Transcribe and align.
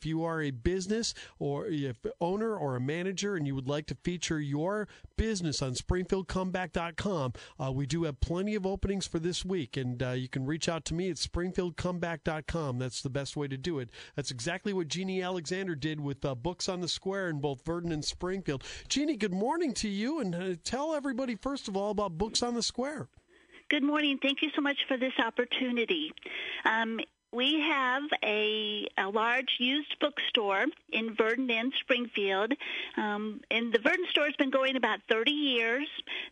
If 0.00 0.06
you 0.06 0.24
are 0.24 0.40
a 0.40 0.50
business 0.50 1.12
or 1.38 1.66
if 1.66 1.98
owner 2.22 2.56
or 2.56 2.74
a 2.74 2.80
manager 2.80 3.36
and 3.36 3.46
you 3.46 3.54
would 3.54 3.68
like 3.68 3.84
to 3.88 3.94
feature 3.94 4.40
your 4.40 4.88
business 5.18 5.60
on 5.60 5.72
SpringfieldComeback.com, 5.72 7.34
uh, 7.62 7.70
we 7.70 7.84
do 7.84 8.04
have 8.04 8.18
plenty 8.20 8.54
of 8.54 8.64
openings 8.64 9.06
for 9.06 9.18
this 9.18 9.44
week, 9.44 9.76
and 9.76 10.02
uh, 10.02 10.12
you 10.12 10.26
can 10.26 10.46
reach 10.46 10.70
out 10.70 10.86
to 10.86 10.94
me 10.94 11.10
at 11.10 11.16
SpringfieldComeback.com. 11.16 12.78
That's 12.78 13.02
the 13.02 13.10
best 13.10 13.36
way 13.36 13.46
to 13.48 13.58
do 13.58 13.78
it. 13.78 13.90
That's 14.16 14.30
exactly 14.30 14.72
what 14.72 14.88
Jeannie 14.88 15.20
Alexander 15.20 15.74
did 15.74 16.00
with 16.00 16.24
uh, 16.24 16.34
Books 16.34 16.66
on 16.66 16.80
the 16.80 16.88
Square 16.88 17.28
in 17.28 17.40
both 17.40 17.62
Virden 17.62 17.92
and 17.92 18.02
Springfield. 18.02 18.64
Jeannie, 18.88 19.16
good 19.16 19.34
morning 19.34 19.74
to 19.74 19.88
you, 19.90 20.18
and 20.18 20.34
uh, 20.34 20.54
tell 20.64 20.94
everybody 20.94 21.34
first 21.34 21.68
of 21.68 21.76
all 21.76 21.90
about 21.90 22.16
Books 22.16 22.42
on 22.42 22.54
the 22.54 22.62
Square. 22.62 23.08
Good 23.68 23.82
morning. 23.84 24.18
Thank 24.20 24.42
you 24.42 24.50
so 24.56 24.62
much 24.62 24.78
for 24.88 24.96
this 24.96 25.12
opportunity. 25.24 26.12
Um, 26.64 26.98
we 27.32 27.60
have 27.60 28.02
a, 28.24 28.86
a 28.98 29.08
large 29.08 29.56
used 29.58 29.94
bookstore 30.00 30.66
in 30.92 31.14
Virden 31.14 31.50
and 31.50 31.72
Springfield. 31.80 32.52
Um, 32.96 33.40
and 33.50 33.72
the 33.72 33.78
Virden 33.78 34.06
store 34.10 34.26
has 34.26 34.36
been 34.36 34.50
going 34.50 34.76
about 34.76 35.00
30 35.08 35.30
years. 35.30 35.88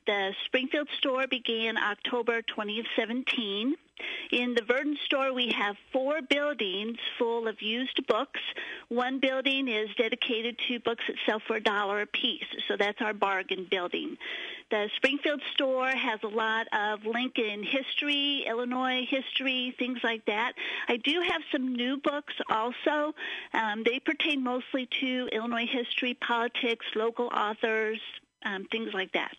The 0.06 0.32
Springfield 0.46 0.88
store 0.98 1.26
began 1.26 1.76
October 1.76 2.42
2017. 2.42 3.74
In 4.38 4.54
the 4.54 4.62
Virden 4.62 4.96
store, 5.04 5.32
we 5.32 5.48
have 5.58 5.74
four 5.92 6.22
buildings 6.22 6.96
full 7.18 7.48
of 7.48 7.60
used 7.60 8.06
books. 8.06 8.38
One 8.86 9.18
building 9.18 9.66
is 9.66 9.88
dedicated 9.96 10.56
to 10.68 10.78
books 10.78 11.02
that 11.08 11.16
sell 11.26 11.40
for 11.44 11.56
a 11.56 11.60
dollar 11.60 12.02
a 12.02 12.06
piece, 12.06 12.46
so 12.68 12.76
that's 12.76 13.00
our 13.00 13.12
bargain 13.12 13.66
building. 13.68 14.16
The 14.70 14.90
Springfield 14.94 15.42
store 15.54 15.88
has 15.88 16.20
a 16.22 16.28
lot 16.28 16.68
of 16.72 17.04
Lincoln 17.04 17.64
history, 17.64 18.44
Illinois 18.46 19.04
history, 19.10 19.74
things 19.76 19.98
like 20.04 20.24
that. 20.26 20.52
I 20.86 20.98
do 20.98 21.20
have 21.20 21.42
some 21.50 21.74
new 21.74 21.96
books 21.96 22.34
also. 22.48 23.16
Um, 23.54 23.82
they 23.82 23.98
pertain 23.98 24.44
mostly 24.44 24.88
to 25.00 25.28
Illinois 25.32 25.66
history, 25.66 26.14
politics, 26.14 26.86
local 26.94 27.26
authors, 27.26 27.98
um, 28.44 28.66
things 28.70 28.90
like 28.94 29.12
that. 29.12 29.34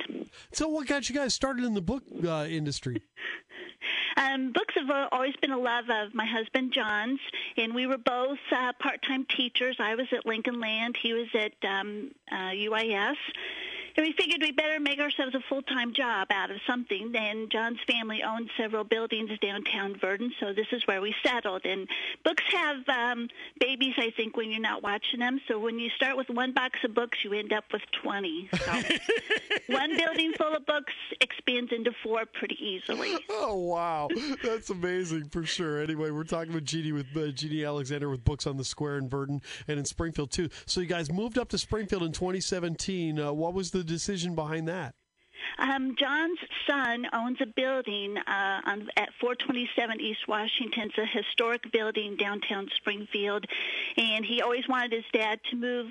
So, 0.52 0.68
what 0.68 0.88
got 0.88 1.10
you 1.10 1.16
guys 1.16 1.34
started 1.34 1.64
in 1.64 1.74
the 1.74 1.82
book 1.82 2.04
uh, 2.26 2.46
industry? 2.50 3.02
Um, 4.20 4.52
books 4.52 4.74
have 4.76 4.90
always 5.14 5.34
been 5.38 5.52
a 5.52 5.58
love 5.58 5.86
of 5.90 6.14
my 6.14 6.26
husband 6.26 6.74
John's, 6.74 7.22
and 7.56 7.74
we 7.74 7.88
were 7.88 7.98
both 7.98 8.38
uh, 8.52 8.74
part-time 8.78 9.26
teachers. 9.26 9.78
I 9.80 9.96
was 9.96 10.08
at 10.12 10.26
Lincoln 10.26 10.60
Land; 10.60 10.98
he 11.02 11.14
was 11.14 11.28
at 11.34 11.54
um, 11.64 12.12
uh, 12.30 12.52
UIS. 12.52 13.16
And 13.96 14.06
we 14.06 14.14
figured 14.14 14.42
we 14.42 14.52
better 14.52 14.80
make 14.80 15.00
ourselves 15.00 15.36
a 15.36 15.42
full-time 15.50 15.94
job 15.94 16.28
out 16.32 16.52
of 16.52 16.58
something. 16.68 17.12
And 17.16 17.52
John's 17.52 17.80
family 17.88 18.24
owns 18.24 18.50
several 18.58 18.84
buildings 18.84 19.32
downtown 19.42 19.96
Virden, 19.96 20.30
so 20.40 20.54
this 20.54 20.68
is 20.72 20.86
where 20.86 21.02
we 21.02 21.14
settled. 21.24 21.66
And 21.66 21.88
books 22.24 22.44
have 22.52 22.88
um, 22.88 23.28
babies, 23.60 23.94
I 23.98 24.12
think, 24.16 24.38
when 24.38 24.52
you're 24.52 24.62
not 24.62 24.84
watching 24.84 25.20
them. 25.20 25.40
So 25.48 25.60
when 25.60 25.80
you 25.80 25.90
start 25.96 26.18
with 26.18 26.30
one 26.30 26.54
box 26.54 26.80
of 26.84 26.94
books, 26.94 27.18
you 27.24 27.34
end 27.34 27.54
up 27.54 27.66
with 27.72 27.82
20. 28.02 28.50
So 28.54 28.82
one 29.68 29.96
building 29.98 30.34
full 30.38 30.56
of 30.56 30.66
books 30.66 30.94
expands 31.22 31.72
into 31.72 31.92
four 32.04 32.24
pretty 32.26 32.58
easily. 32.64 33.18
Oh, 33.30 33.56
wow. 33.56 34.10
That's 34.44 34.70
amazing 34.70 35.30
for 35.30 35.46
sure. 35.46 35.82
Anyway, 35.82 36.12
we're 36.12 36.24
talking 36.24 36.54
with 36.54 36.66
Jeannie 36.66 36.92
with 36.92 37.08
uh, 37.16 37.28
Jeannie 37.32 37.64
Alexander 37.64 38.10
with 38.10 38.24
Books 38.24 38.48
on 38.48 38.58
the 38.58 38.64
Square 38.64 38.98
in 38.98 39.10
Virden 39.10 39.42
and 39.68 39.80
in 39.80 39.86
Springfield, 39.86 40.32
too. 40.32 40.50
So 40.66 40.82
you 40.82 40.88
guys 40.88 41.12
moved 41.12 41.38
up 41.38 41.50
to 41.50 41.58
Springfield 41.58 42.04
in 42.04 42.12
2017. 42.12 43.20
Uh, 43.20 43.34
what 43.34 43.54
was 43.54 43.72
the 43.72 43.79
decision 43.84 44.36
behind 44.36 44.68
that? 44.68 44.96
Um, 45.58 45.96
John's 45.98 46.40
son 46.68 47.06
owns 47.14 47.38
a 47.42 47.46
building 47.46 48.18
uh, 48.18 48.62
on, 48.66 48.88
at 48.96 49.10
427 49.20 50.00
East 50.00 50.28
Washington. 50.28 50.90
It's 50.90 50.98
a 50.98 51.06
historic 51.06 51.72
building 51.72 52.16
downtown 52.18 52.68
Springfield, 52.78 53.46
and 53.98 54.26
he 54.26 54.42
always 54.42 54.68
wanted 54.68 54.94
his 54.94 55.06
dad 55.14 55.40
to 55.50 55.56
move 55.56 55.88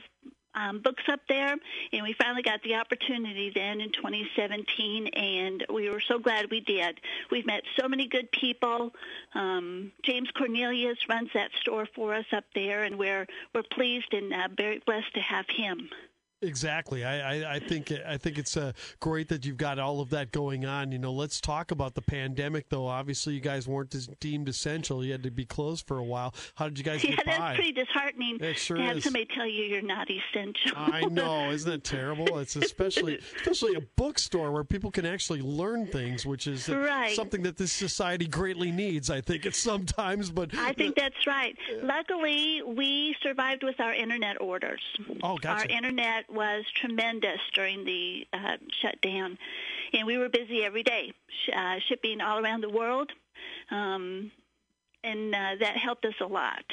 um, 0.54 0.80
books 0.80 1.02
up 1.08 1.20
there, 1.28 1.54
and 1.92 2.02
we 2.02 2.14
finally 2.14 2.42
got 2.42 2.62
the 2.62 2.74
opportunity 2.74 3.52
then 3.54 3.80
in 3.80 3.92
2017, 3.92 5.08
and 5.08 5.64
we 5.72 5.88
were 5.90 6.00
so 6.00 6.18
glad 6.18 6.50
we 6.50 6.60
did. 6.60 6.98
We've 7.30 7.46
met 7.46 7.62
so 7.78 7.88
many 7.88 8.08
good 8.08 8.30
people. 8.32 8.92
Um, 9.34 9.92
James 10.02 10.30
Cornelius 10.36 10.98
runs 11.08 11.30
that 11.34 11.50
store 11.60 11.86
for 11.94 12.14
us 12.14 12.26
up 12.32 12.44
there, 12.54 12.84
and 12.84 12.98
we're 12.98 13.26
we're 13.54 13.62
pleased 13.62 14.12
and 14.12 14.32
uh, 14.32 14.48
very 14.56 14.82
blessed 14.84 15.14
to 15.14 15.20
have 15.20 15.44
him. 15.48 15.90
Exactly. 16.40 17.04
I, 17.04 17.34
I, 17.34 17.54
I, 17.54 17.58
think 17.58 17.92
I 18.06 18.16
think 18.16 18.38
it's 18.38 18.56
uh, 18.56 18.72
great 19.00 19.28
that 19.28 19.44
you've 19.44 19.56
got 19.56 19.80
all 19.80 20.00
of 20.00 20.10
that 20.10 20.30
going 20.30 20.64
on. 20.64 20.92
You 20.92 20.98
know, 21.00 21.12
let's 21.12 21.40
talk 21.40 21.72
about 21.72 21.94
the 21.94 22.02
pandemic, 22.02 22.68
though. 22.68 22.86
Obviously, 22.86 23.34
you 23.34 23.40
guys 23.40 23.66
weren't 23.66 23.94
deemed 24.20 24.48
essential. 24.48 25.04
You 25.04 25.10
had 25.10 25.24
to 25.24 25.32
be 25.32 25.44
closed 25.44 25.88
for 25.88 25.98
a 25.98 26.04
while. 26.04 26.32
How 26.54 26.68
did 26.68 26.78
you 26.78 26.84
guys 26.84 27.02
yeah, 27.02 27.16
get 27.16 27.26
by? 27.26 27.32
that's 27.32 27.56
pretty 27.56 27.72
disheartening 27.72 28.38
it 28.40 28.56
sure 28.56 28.76
to 28.76 28.82
have 28.84 28.98
is. 28.98 29.04
somebody 29.04 29.26
tell 29.34 29.46
you 29.46 29.64
you're 29.64 29.82
not 29.82 30.06
essential. 30.08 30.76
I 30.76 31.06
know, 31.06 31.50
isn't 31.50 31.68
that 31.68 31.82
terrible? 31.82 32.38
It's 32.38 32.54
especially 32.54 33.18
especially 33.40 33.74
a 33.74 33.80
bookstore 33.96 34.52
where 34.52 34.64
people 34.64 34.92
can 34.92 35.06
actually 35.06 35.42
learn 35.42 35.88
things, 35.88 36.24
which 36.24 36.46
is 36.46 36.68
right. 36.68 37.16
something 37.16 37.42
that 37.42 37.56
this 37.56 37.72
society 37.72 38.28
greatly 38.28 38.70
needs. 38.70 39.10
I 39.10 39.20
think 39.20 39.44
it's 39.44 39.58
sometimes, 39.58 40.30
but 40.30 40.56
I 40.56 40.72
think 40.72 40.94
that's 40.94 41.26
right. 41.26 41.56
Luckily, 41.82 42.62
we 42.64 43.16
survived 43.24 43.64
with 43.64 43.80
our 43.80 43.92
internet 43.92 44.40
orders. 44.40 44.80
Oh, 45.24 45.36
gotcha. 45.36 45.68
Our 45.68 45.76
internet 45.76 46.27
was 46.28 46.64
tremendous 46.74 47.40
during 47.54 47.84
the 47.84 48.26
uh, 48.32 48.56
shutdown, 48.82 49.38
and 49.92 50.06
we 50.06 50.18
were 50.18 50.28
busy 50.28 50.64
every 50.64 50.82
day, 50.82 51.12
uh, 51.54 51.76
shipping 51.88 52.20
all 52.20 52.38
around 52.38 52.62
the 52.62 52.68
world, 52.68 53.10
um, 53.70 54.30
and 55.04 55.34
uh, 55.34 55.56
that 55.60 55.76
helped 55.76 56.04
us 56.04 56.14
a 56.20 56.26
lot 56.26 56.64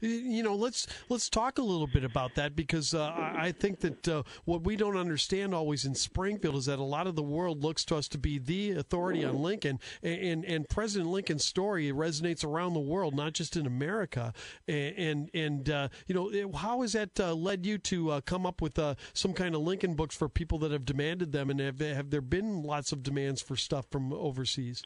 you 0.00 0.42
know 0.42 0.54
let's 0.54 0.86
let's 1.08 1.28
talk 1.28 1.58
a 1.58 1.62
little 1.62 1.86
bit 1.86 2.04
about 2.04 2.34
that 2.34 2.56
because 2.56 2.94
uh, 2.94 3.12
I 3.14 3.52
think 3.52 3.80
that 3.80 4.08
uh, 4.08 4.22
what 4.44 4.62
we 4.62 4.76
don't 4.76 4.96
understand 4.96 5.54
always 5.54 5.84
in 5.84 5.94
Springfield 5.94 6.56
is 6.56 6.66
that 6.66 6.78
a 6.78 6.84
lot 6.84 7.06
of 7.06 7.16
the 7.16 7.22
world 7.22 7.62
looks 7.62 7.84
to 7.86 7.96
us 7.96 8.08
to 8.08 8.18
be 8.18 8.38
the 8.38 8.72
authority 8.72 9.24
on 9.24 9.42
Lincoln, 9.42 9.78
and 10.02 10.20
and, 10.20 10.44
and 10.44 10.68
President 10.68 11.10
Lincoln's 11.10 11.44
story 11.44 11.90
resonates 11.92 12.44
around 12.44 12.74
the 12.74 12.80
world, 12.80 13.14
not 13.14 13.32
just 13.32 13.56
in 13.56 13.66
America. 13.66 14.32
And 14.68 15.30
and, 15.34 15.68
uh, 15.68 15.88
you 16.06 16.14
know 16.14 16.52
how 16.52 16.82
has 16.82 16.92
that 16.92 17.18
uh, 17.18 17.34
led 17.34 17.66
you 17.66 17.78
to 17.78 18.10
uh, 18.10 18.20
come 18.20 18.46
up 18.46 18.62
with 18.62 18.78
uh, 18.78 18.94
some 19.12 19.32
kind 19.32 19.54
of 19.54 19.62
Lincoln 19.62 19.94
books 19.94 20.16
for 20.16 20.28
people 20.28 20.58
that 20.60 20.70
have 20.70 20.84
demanded 20.84 21.32
them, 21.32 21.50
and 21.50 21.60
have 21.60 21.80
have 21.80 22.10
there 22.10 22.20
been 22.20 22.62
lots 22.62 22.92
of 22.92 23.02
demands 23.02 23.42
for 23.42 23.56
stuff 23.56 23.86
from 23.90 24.12
overseas? 24.12 24.82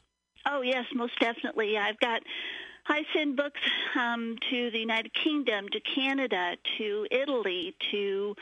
Oh 0.47 0.61
yes, 0.61 0.85
most 0.93 1.19
definitely. 1.19 1.77
I've 1.77 1.99
got 1.99 2.21
I 2.87 3.03
send 3.15 3.35
books 3.35 3.59
um, 3.95 4.37
to 4.49 4.71
the 4.71 4.79
United 4.79 5.13
Kingdom, 5.13 5.67
to 5.69 5.79
Canada, 5.79 6.55
to 6.77 7.07
Italy, 7.09 7.75
to 7.91 8.35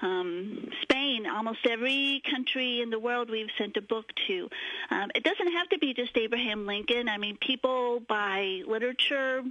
um, 0.00 0.70
Spain. 0.82 1.26
Almost 1.26 1.66
every 1.68 2.22
country 2.30 2.80
in 2.80 2.90
the 2.90 2.98
world 2.98 3.30
we've 3.30 3.50
sent 3.58 3.76
a 3.76 3.82
book 3.82 4.06
to. 4.26 4.48
Um, 4.90 5.10
it 5.14 5.22
doesn't 5.22 5.52
have 5.52 5.68
to 5.70 5.78
be 5.78 5.92
just 5.92 6.16
Abraham 6.16 6.66
Lincoln. 6.66 7.08
I 7.08 7.18
mean, 7.18 7.36
people 7.40 8.00
buy 8.08 8.62
literature. 8.66 9.42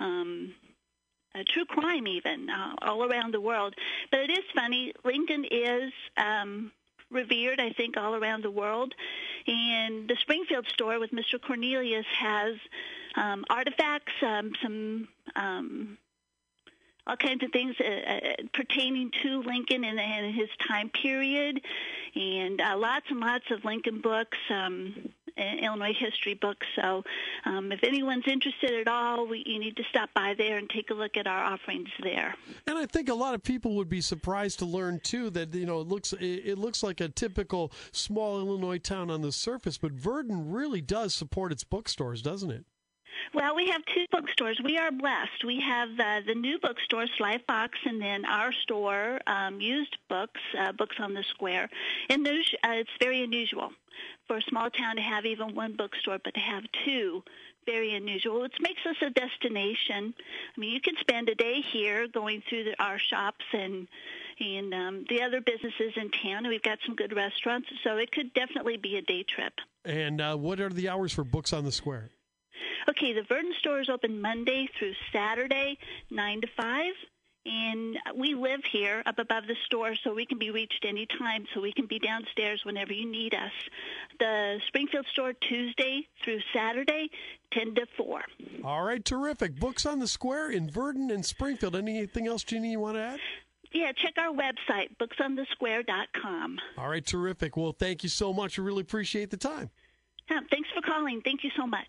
Um, 0.00 0.54
uh, 1.36 1.42
true 1.48 1.64
crime, 1.64 2.06
even 2.06 2.48
uh, 2.48 2.74
all 2.82 3.04
around 3.04 3.34
the 3.34 3.40
world. 3.40 3.74
But 4.10 4.20
it 4.20 4.30
is 4.30 4.44
funny. 4.54 4.92
Lincoln 5.04 5.44
is 5.50 5.92
um, 6.16 6.70
revered, 7.10 7.60
I 7.60 7.70
think, 7.70 7.96
all 7.96 8.14
around 8.14 8.44
the 8.44 8.50
world. 8.50 8.94
And 9.46 10.08
the 10.08 10.16
Springfield 10.20 10.66
store 10.68 10.98
with 11.00 11.10
Mr. 11.10 11.40
Cornelius 11.44 12.06
has 12.18 12.54
um, 13.16 13.44
artifacts, 13.48 14.12
um, 14.22 14.52
some 14.62 15.08
um, 15.36 15.98
all 17.06 17.16
kinds 17.16 17.42
of 17.44 17.50
things 17.52 17.76
uh, 17.80 17.84
uh, 17.84 18.18
pertaining 18.54 19.10
to 19.22 19.42
Lincoln 19.42 19.84
and, 19.84 20.00
and, 20.00 20.34
his 20.34 20.48
time 20.66 20.88
period, 20.88 21.60
and 22.14 22.60
uh, 22.60 22.76
lots 22.78 23.06
and 23.10 23.20
lots 23.20 23.44
of 23.50 23.64
Lincoln 23.64 24.00
books. 24.00 24.38
Um, 24.50 25.12
Illinois 25.36 25.94
history 25.98 26.34
books. 26.34 26.64
So, 26.76 27.02
um, 27.44 27.72
if 27.72 27.82
anyone's 27.82 28.22
interested 28.26 28.72
at 28.72 28.86
all, 28.86 29.26
we, 29.26 29.42
you 29.44 29.58
need 29.58 29.76
to 29.78 29.82
stop 29.90 30.10
by 30.14 30.34
there 30.38 30.58
and 30.58 30.70
take 30.70 30.90
a 30.90 30.94
look 30.94 31.16
at 31.16 31.26
our 31.26 31.42
offerings 31.42 31.88
there. 32.02 32.36
And 32.68 32.78
I 32.78 32.86
think 32.86 33.08
a 33.08 33.14
lot 33.14 33.34
of 33.34 33.42
people 33.42 33.74
would 33.74 33.88
be 33.88 34.00
surprised 34.00 34.60
to 34.60 34.64
learn 34.64 35.00
too 35.00 35.30
that 35.30 35.52
you 35.52 35.66
know 35.66 35.80
it 35.80 35.88
looks 35.88 36.14
it 36.20 36.56
looks 36.56 36.82
like 36.82 37.00
a 37.00 37.08
typical 37.08 37.72
small 37.90 38.38
Illinois 38.38 38.78
town 38.78 39.10
on 39.10 39.22
the 39.22 39.32
surface, 39.32 39.76
but 39.76 39.96
Virden 39.96 40.44
really 40.46 40.80
does 40.80 41.14
support 41.14 41.50
its 41.50 41.64
bookstores, 41.64 42.22
doesn't 42.22 42.52
it? 42.52 42.64
Well, 43.34 43.56
we 43.56 43.66
have 43.66 43.82
two 43.86 44.06
bookstores. 44.12 44.60
We 44.62 44.78
are 44.78 44.92
blessed. 44.92 45.44
We 45.44 45.60
have 45.60 45.88
uh, 45.98 46.20
the 46.24 46.36
new 46.36 46.60
bookstore, 46.60 47.06
Sly 47.16 47.40
Fox, 47.48 47.76
and 47.84 48.00
then 48.00 48.24
our 48.24 48.52
store, 48.52 49.18
um, 49.26 49.60
used 49.60 49.96
books, 50.08 50.40
uh, 50.56 50.70
Books 50.70 50.96
on 51.00 51.14
the 51.14 51.24
Square. 51.24 51.68
And 52.08 52.24
uh, 52.26 52.30
it's 52.64 52.90
very 53.00 53.24
unusual 53.24 53.72
for 54.28 54.36
a 54.36 54.42
small 54.42 54.70
town 54.70 54.96
to 54.96 55.02
have 55.02 55.26
even 55.26 55.56
one 55.56 55.74
bookstore, 55.74 56.18
but 56.22 56.34
to 56.34 56.40
have 56.40 56.62
two, 56.84 57.24
very 57.66 57.96
unusual. 57.96 58.40
Which 58.40 58.54
makes 58.60 58.86
us 58.86 58.96
a 59.02 59.10
destination. 59.10 60.14
I 60.56 60.60
mean, 60.60 60.72
you 60.72 60.80
can 60.80 60.94
spend 61.00 61.28
a 61.28 61.34
day 61.34 61.60
here 61.60 62.06
going 62.06 62.40
through 62.48 62.64
the, 62.64 62.82
our 62.82 63.00
shops 63.00 63.44
and 63.52 63.88
and 64.38 64.74
um, 64.74 65.04
the 65.08 65.22
other 65.22 65.40
businesses 65.40 65.92
in 65.96 66.10
town. 66.10 66.46
We've 66.46 66.62
got 66.62 66.78
some 66.86 66.94
good 66.94 67.14
restaurants, 67.14 67.68
so 67.82 67.96
it 67.96 68.12
could 68.12 68.32
definitely 68.34 68.76
be 68.76 68.96
a 68.96 69.02
day 69.02 69.24
trip. 69.24 69.54
And 69.84 70.20
uh, 70.20 70.36
what 70.36 70.60
are 70.60 70.68
the 70.68 70.88
hours 70.88 71.12
for 71.12 71.24
Books 71.24 71.52
on 71.52 71.64
the 71.64 71.72
Square? 71.72 72.10
Okay, 72.88 73.12
the 73.12 73.22
Virden 73.22 73.54
store 73.58 73.80
is 73.80 73.88
open 73.88 74.20
Monday 74.20 74.68
through 74.78 74.92
Saturday, 75.12 75.78
9 76.10 76.40
to 76.42 76.46
5. 76.56 76.92
and 77.46 77.96
we 78.16 78.34
live 78.34 78.60
here 78.70 79.02
up 79.06 79.18
above 79.18 79.46
the 79.46 79.56
store 79.66 79.94
so 80.02 80.14
we 80.14 80.24
can 80.26 80.38
be 80.38 80.50
reached 80.50 80.84
anytime 80.86 81.44
so 81.52 81.60
we 81.60 81.72
can 81.72 81.86
be 81.86 81.98
downstairs 81.98 82.62
whenever 82.64 82.92
you 82.94 83.04
need 83.04 83.34
us 83.34 83.52
the 84.18 84.58
springfield 84.66 85.04
store 85.12 85.34
tuesday 85.34 86.08
through 86.22 86.40
saturday 86.54 87.10
10 87.50 87.74
to 87.74 87.86
4 87.98 88.22
all 88.64 88.82
right 88.82 89.04
terrific 89.04 89.54
books 89.56 89.84
on 89.84 89.98
the 89.98 90.08
square 90.08 90.50
in 90.50 90.70
virden 90.70 91.10
and 91.10 91.26
springfield 91.26 91.76
anything 91.76 92.26
else 92.26 92.44
jeannie 92.44 92.70
you 92.70 92.80
want 92.80 92.96
to 92.96 93.02
add 93.02 93.20
yeah, 93.74 93.90
check 93.90 94.14
our 94.18 94.32
website, 94.32 94.96
booksonthesquare.com. 94.98 96.58
All 96.78 96.88
right, 96.88 97.04
terrific. 97.04 97.56
Well, 97.56 97.74
thank 97.76 98.04
you 98.04 98.08
so 98.08 98.32
much. 98.32 98.56
We 98.56 98.64
really 98.64 98.82
appreciate 98.82 99.30
the 99.30 99.36
time. 99.36 99.68
thanks 100.28 100.68
for 100.72 100.80
calling. 100.80 101.20
Thank 101.24 101.42
you 101.42 101.50
so 101.56 101.66
much. 101.66 101.86